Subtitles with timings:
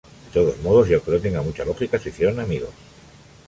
[0.33, 2.71] De todos modos, y aunque no tenga mucha lógica, se hicieron amigos.